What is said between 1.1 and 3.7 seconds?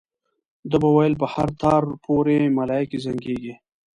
په هر تار پورې ملایکې زنګېږي.